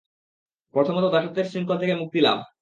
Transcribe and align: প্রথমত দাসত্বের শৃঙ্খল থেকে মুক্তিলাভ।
প্রথমত 0.73 1.05
দাসত্বের 1.13 1.49
শৃঙ্খল 1.51 1.77
থেকে 1.79 1.93
মুক্তিলাভ। 1.95 2.37